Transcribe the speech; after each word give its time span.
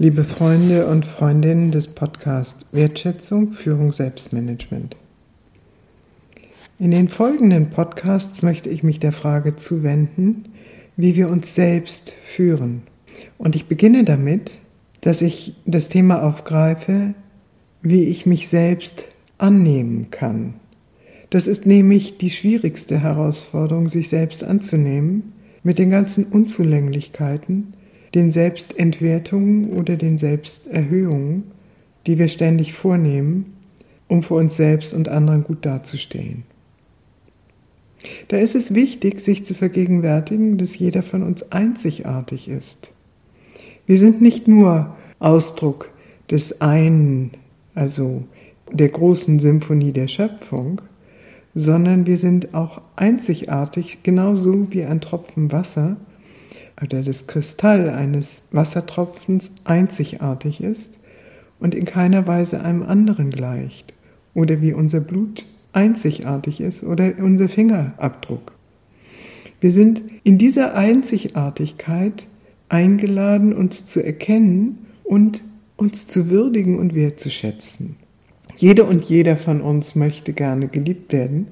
Liebe 0.00 0.24
Freunde 0.24 0.88
und 0.88 1.06
Freundinnen 1.06 1.70
des 1.70 1.86
Podcasts 1.86 2.66
Wertschätzung, 2.72 3.52
Führung, 3.52 3.92
Selbstmanagement. 3.92 4.96
In 6.80 6.90
den 6.90 7.08
folgenden 7.08 7.70
Podcasts 7.70 8.42
möchte 8.42 8.68
ich 8.70 8.82
mich 8.82 8.98
der 8.98 9.12
Frage 9.12 9.54
zuwenden, 9.54 10.46
wie 10.96 11.14
wir 11.14 11.30
uns 11.30 11.54
selbst 11.54 12.10
führen. 12.10 12.82
Und 13.38 13.54
ich 13.54 13.66
beginne 13.66 14.02
damit, 14.02 14.58
dass 15.00 15.22
ich 15.22 15.54
das 15.64 15.88
Thema 15.88 16.24
aufgreife, 16.24 17.14
wie 17.80 18.02
ich 18.06 18.26
mich 18.26 18.48
selbst 18.48 19.04
annehmen 19.38 20.08
kann. 20.10 20.54
Das 21.30 21.46
ist 21.46 21.66
nämlich 21.66 22.18
die 22.18 22.30
schwierigste 22.30 22.98
Herausforderung, 22.98 23.88
sich 23.88 24.08
selbst 24.08 24.42
anzunehmen, 24.42 25.34
mit 25.62 25.78
den 25.78 25.90
ganzen 25.90 26.24
Unzulänglichkeiten, 26.24 27.74
den 28.14 28.30
Selbstentwertungen 28.30 29.70
oder 29.70 29.96
den 29.96 30.18
Selbsterhöhungen, 30.18 31.44
die 32.06 32.18
wir 32.18 32.28
ständig 32.28 32.72
vornehmen, 32.72 33.54
um 34.08 34.22
für 34.22 34.34
uns 34.34 34.56
selbst 34.56 34.94
und 34.94 35.08
anderen 35.08 35.44
gut 35.44 35.64
dazustehen. 35.64 36.44
Da 38.28 38.36
ist 38.36 38.54
es 38.54 38.74
wichtig, 38.74 39.20
sich 39.20 39.44
zu 39.44 39.54
vergegenwärtigen, 39.54 40.58
dass 40.58 40.78
jeder 40.78 41.02
von 41.02 41.22
uns 41.22 41.50
einzigartig 41.52 42.48
ist. 42.48 42.90
Wir 43.86 43.98
sind 43.98 44.20
nicht 44.20 44.46
nur 44.46 44.94
Ausdruck 45.18 45.90
des 46.30 46.60
einen, 46.60 47.32
also 47.74 48.24
der 48.70 48.88
großen 48.88 49.40
Symphonie 49.40 49.92
der 49.92 50.08
Schöpfung, 50.08 50.80
sondern 51.54 52.06
wir 52.06 52.18
sind 52.18 52.54
auch 52.54 52.82
einzigartig, 52.96 54.02
genauso 54.02 54.72
wie 54.72 54.84
ein 54.84 55.00
Tropfen 55.00 55.52
Wasser, 55.52 55.96
oder 56.82 57.02
das 57.02 57.26
Kristall 57.26 57.90
eines 57.90 58.48
Wassertropfens 58.50 59.52
einzigartig 59.64 60.62
ist 60.62 60.98
und 61.60 61.74
in 61.74 61.84
keiner 61.84 62.26
Weise 62.26 62.62
einem 62.62 62.82
anderen 62.82 63.30
gleicht, 63.30 63.94
oder 64.34 64.60
wie 64.60 64.72
unser 64.72 65.00
Blut 65.00 65.46
einzigartig 65.72 66.60
ist 66.60 66.84
oder 66.84 67.12
unser 67.18 67.48
Fingerabdruck. 67.48 68.52
Wir 69.60 69.70
sind 69.72 70.02
in 70.24 70.38
dieser 70.38 70.74
Einzigartigkeit 70.74 72.26
eingeladen, 72.68 73.54
uns 73.54 73.86
zu 73.86 74.04
erkennen 74.04 74.86
und 75.04 75.42
uns 75.76 76.06
zu 76.06 76.30
würdigen 76.30 76.78
und 76.78 76.94
wertzuschätzen. 76.94 77.96
Jede 78.56 78.84
und 78.84 79.04
jeder 79.04 79.36
von 79.36 79.60
uns 79.60 79.94
möchte 79.94 80.32
gerne 80.32 80.68
geliebt 80.68 81.12
werden. 81.12 81.48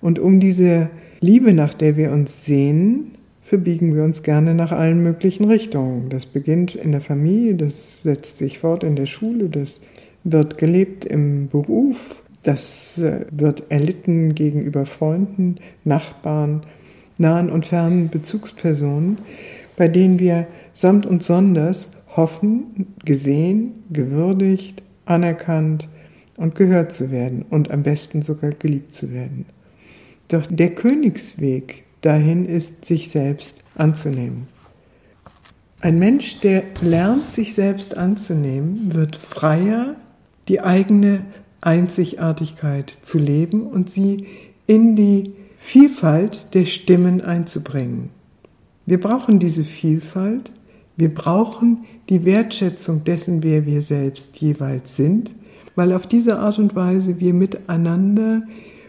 Und 0.00 0.18
um 0.18 0.40
diese 0.40 0.90
Liebe, 1.20 1.52
nach 1.52 1.74
der 1.74 1.96
wir 1.96 2.10
uns 2.10 2.44
sehnen, 2.44 3.15
verbiegen 3.46 3.94
wir 3.94 4.02
uns 4.02 4.24
gerne 4.24 4.54
nach 4.54 4.72
allen 4.72 5.04
möglichen 5.04 5.44
Richtungen. 5.44 6.10
Das 6.10 6.26
beginnt 6.26 6.74
in 6.74 6.90
der 6.90 7.00
Familie, 7.00 7.54
das 7.54 8.02
setzt 8.02 8.38
sich 8.38 8.58
fort 8.58 8.82
in 8.82 8.96
der 8.96 9.06
Schule, 9.06 9.48
das 9.48 9.80
wird 10.24 10.58
gelebt 10.58 11.04
im 11.04 11.48
Beruf, 11.48 12.24
das 12.42 12.98
äh, 12.98 13.24
wird 13.30 13.70
erlitten 13.70 14.34
gegenüber 14.34 14.84
Freunden, 14.84 15.56
Nachbarn, 15.84 16.62
nahen 17.18 17.48
und 17.48 17.66
fernen 17.66 18.08
Bezugspersonen, 18.08 19.18
bei 19.76 19.86
denen 19.86 20.18
wir 20.18 20.48
samt 20.74 21.06
und 21.06 21.22
sonders 21.22 21.92
hoffen, 22.16 22.94
gesehen, 23.04 23.84
gewürdigt, 23.90 24.82
anerkannt 25.04 25.88
und 26.36 26.56
gehört 26.56 26.92
zu 26.92 27.12
werden 27.12 27.44
und 27.48 27.70
am 27.70 27.84
besten 27.84 28.22
sogar 28.22 28.50
geliebt 28.50 28.92
zu 28.92 29.12
werden. 29.12 29.46
Doch 30.26 30.46
der 30.50 30.70
Königsweg 30.70 31.85
dahin 32.06 32.46
ist, 32.46 32.84
sich 32.84 33.10
selbst 33.10 33.64
anzunehmen. 33.74 34.46
Ein 35.80 35.98
Mensch, 35.98 36.40
der 36.40 36.62
lernt, 36.80 37.28
sich 37.28 37.54
selbst 37.54 37.96
anzunehmen, 37.96 38.94
wird 38.94 39.16
freier, 39.16 39.96
die 40.46 40.60
eigene 40.60 41.22
Einzigartigkeit 41.60 42.92
zu 43.02 43.18
leben 43.18 43.66
und 43.66 43.90
sie 43.90 44.26
in 44.66 44.94
die 44.94 45.32
Vielfalt 45.58 46.54
der 46.54 46.64
Stimmen 46.64 47.20
einzubringen. 47.20 48.10
Wir 48.86 49.00
brauchen 49.00 49.40
diese 49.40 49.64
Vielfalt, 49.64 50.52
wir 50.96 51.12
brauchen 51.12 51.86
die 52.08 52.24
Wertschätzung 52.24 53.02
dessen, 53.02 53.42
wer 53.42 53.66
wir 53.66 53.82
selbst 53.82 54.36
jeweils 54.36 54.96
sind, 54.96 55.34
weil 55.74 55.92
auf 55.92 56.06
diese 56.06 56.38
Art 56.38 56.60
und 56.60 56.76
Weise 56.76 57.18
wir 57.18 57.34
miteinander 57.34 58.42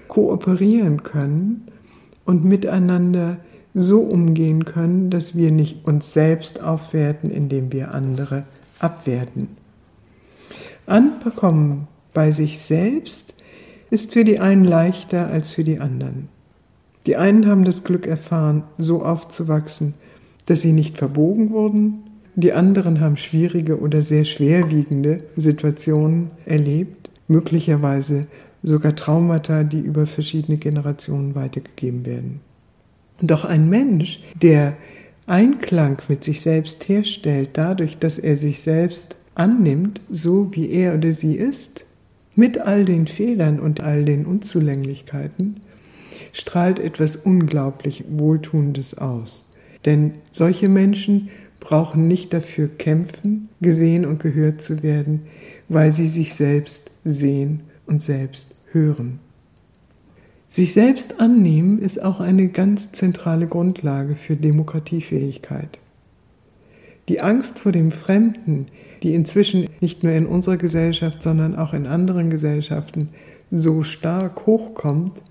kooperieren 0.08 1.02
können 1.02 1.68
und 2.28 2.46
miteinander 2.46 3.38
so 3.74 4.02
umgehen 4.02 4.66
können, 4.66 5.10
dass 5.10 5.36
wir 5.36 5.50
nicht 5.50 5.86
uns 5.86 6.14
selbst 6.14 6.62
aufwerten, 6.62 7.32
indem 7.32 7.72
wir 7.72 7.94
andere 7.94 8.44
abwerten. 8.80 9.50
Ankommen 10.86 11.88
bei 12.14 12.32
sich 12.32 12.60
selbst 12.60 13.34
ist 13.90 14.14
für 14.14 14.24
die 14.24 14.40
einen 14.40 14.66
leichter 14.66 15.28
als 15.28 15.52
für 15.52 15.64
die 15.64 15.80
anderen. 15.80 16.30
Die 17.06 17.16
einen 17.16 17.48
haben 17.48 17.64
das 17.64 17.84
Glück 17.84 18.06
erfahren, 18.06 18.64
so 18.78 19.04
aufzuwachsen, 19.04 19.94
dass 20.46 20.62
sie 20.62 20.74
nicht 20.74 20.98
verbogen 20.98 21.52
wurden, 21.52 22.04
die 22.36 22.54
anderen 22.54 23.00
haben 23.00 23.18
schwierige 23.18 23.80
oder 23.80 24.02
sehr 24.02 24.26
schwerwiegende 24.26 25.24
Situationen 25.36 26.32
erlebt, 26.46 27.10
möglicherweise 27.28 28.28
sogar 28.68 28.96
Traumata, 28.96 29.64
die 29.64 29.80
über 29.80 30.08
verschiedene 30.08 30.58
Generationen 30.58 31.36
weitergegeben 31.36 32.06
werden. 32.06 32.42
Doch 33.22 33.46
ein 33.46 33.70
Mensch, 33.70 34.20
der 34.42 34.76
Einklang 35.26 36.02
mit 36.10 36.24
sich 36.24 36.42
selbst 36.42 36.88
herstellt, 36.88 37.52
dadurch, 37.54 37.98
dass 37.98 38.20
er 38.20 38.36
sich 38.36 38.62
selbst 38.62 39.16
annimmt, 39.36 40.02
so 40.10 40.54
wie 40.54 40.70
er 40.70 40.96
oder 40.96 41.14
sie 41.14 41.36
ist, 41.36 41.86
mit 42.36 42.60
all 42.60 42.86
den 42.86 43.08
Fehlern 43.08 43.60
und 43.60 43.82
all 43.82 44.04
den 44.06 44.26
Unzulänglichkeiten, 44.26 45.62
strahlt 46.34 46.80
etwas 46.80 47.16
unglaublich 47.16 48.04
Wohltuendes 48.10 48.98
aus. 48.98 49.54
Denn 49.86 50.16
solche 50.34 50.70
Menschen 50.70 51.30
brauchen 51.60 52.08
nicht 52.08 52.34
dafür 52.34 52.68
kämpfen, 52.68 53.50
gesehen 53.62 54.06
und 54.06 54.20
gehört 54.20 54.62
zu 54.62 54.84
werden, 54.84 55.24
weil 55.70 55.92
sie 55.92 56.08
sich 56.08 56.36
selbst 56.36 56.92
sehen 57.04 57.62
und 57.86 58.02
selbst 58.02 58.57
hören. 58.72 59.20
Sich 60.50 60.74
selbst 60.74 61.20
annehmen 61.20 61.80
ist 61.80 62.02
auch 62.02 62.20
eine 62.20 62.48
ganz 62.48 62.92
zentrale 62.92 63.48
Grundlage 63.48 64.16
für 64.16 64.36
Demokratiefähigkeit. 64.36 65.78
Die 67.10 67.22
Angst 67.22 67.60
vor 67.60 67.72
dem 67.72 67.92
Fremden, 67.92 68.68
die 69.04 69.14
inzwischen 69.14 69.68
nicht 69.82 70.04
nur 70.04 70.14
in 70.14 70.26
unserer 70.26 70.58
Gesellschaft, 70.58 71.22
sondern 71.22 71.56
auch 71.56 71.74
in 71.74 71.86
anderen 71.86 72.30
Gesellschaften 72.30 73.10
so 73.52 73.84
stark 73.84 74.46
hochkommt, 74.46 75.22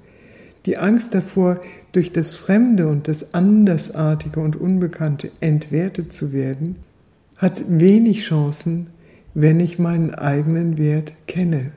die 0.66 0.78
Angst 0.78 1.14
davor, 1.14 1.60
durch 1.92 2.12
das 2.12 2.34
Fremde 2.34 2.88
und 2.88 3.08
das 3.08 3.34
Andersartige 3.34 4.41
und 4.41 4.56
Unbekannte 4.56 5.30
entwertet 5.41 6.12
zu 6.12 6.32
werden, 6.32 6.76
hat 7.38 7.64
wenig 7.68 8.22
Chancen, 8.22 8.88
wenn 9.34 9.60
ich 9.60 9.78
meinen 9.78 10.14
eigenen 10.14 10.76
Wert 10.76 11.14
kenne 11.26 11.72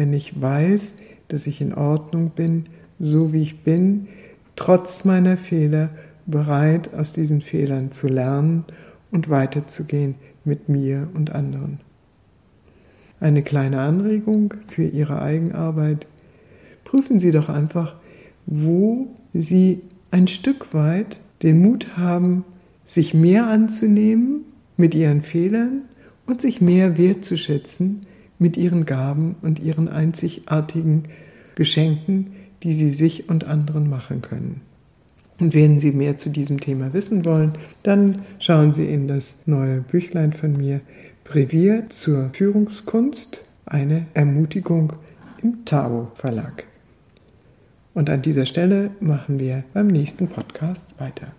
wenn 0.00 0.14
ich 0.14 0.40
weiß, 0.40 0.94
dass 1.28 1.46
ich 1.46 1.60
in 1.60 1.74
Ordnung 1.74 2.30
bin, 2.30 2.70
so 2.98 3.34
wie 3.34 3.42
ich 3.42 3.62
bin, 3.64 4.08
trotz 4.56 5.04
meiner 5.04 5.36
Fehler 5.36 5.90
bereit, 6.24 6.94
aus 6.94 7.12
diesen 7.12 7.42
Fehlern 7.42 7.92
zu 7.92 8.08
lernen 8.08 8.64
und 9.10 9.28
weiterzugehen 9.28 10.14
mit 10.42 10.70
mir 10.70 11.10
und 11.12 11.34
anderen. 11.34 11.80
Eine 13.20 13.42
kleine 13.42 13.80
Anregung 13.80 14.54
für 14.68 14.84
Ihre 14.84 15.20
Eigenarbeit. 15.20 16.06
Prüfen 16.84 17.18
Sie 17.18 17.30
doch 17.30 17.50
einfach, 17.50 17.96
wo 18.46 19.08
Sie 19.34 19.82
ein 20.10 20.28
Stück 20.28 20.72
weit 20.72 21.20
den 21.42 21.60
Mut 21.60 21.98
haben, 21.98 22.46
sich 22.86 23.12
mehr 23.12 23.48
anzunehmen 23.48 24.46
mit 24.78 24.94
Ihren 24.94 25.20
Fehlern 25.20 25.82
und 26.24 26.40
sich 26.40 26.62
mehr 26.62 26.96
wertzuschätzen, 26.96 28.00
mit 28.40 28.56
ihren 28.56 28.86
Gaben 28.86 29.36
und 29.42 29.60
ihren 29.60 29.88
einzigartigen 29.88 31.04
Geschenken, 31.54 32.32
die 32.64 32.72
sie 32.72 32.90
sich 32.90 33.28
und 33.28 33.44
anderen 33.44 33.88
machen 33.88 34.22
können. 34.22 34.62
Und 35.38 35.54
wenn 35.54 35.80
Sie 35.80 35.92
mehr 35.92 36.18
zu 36.18 36.28
diesem 36.28 36.60
Thema 36.60 36.92
wissen 36.92 37.24
wollen, 37.24 37.52
dann 37.82 38.22
schauen 38.38 38.72
Sie 38.72 38.84
in 38.84 39.08
das 39.08 39.38
neue 39.46 39.80
Büchlein 39.80 40.34
von 40.34 40.56
mir, 40.56 40.82
Brevier 41.24 41.88
zur 41.88 42.30
Führungskunst, 42.34 43.40
eine 43.64 44.06
Ermutigung 44.12 44.92
im 45.42 45.64
Tao 45.64 46.12
Verlag. 46.14 46.64
Und 47.94 48.10
an 48.10 48.22
dieser 48.22 48.46
Stelle 48.46 48.90
machen 49.00 49.38
wir 49.38 49.64
beim 49.72 49.86
nächsten 49.86 50.28
Podcast 50.28 50.86
weiter. 50.98 51.32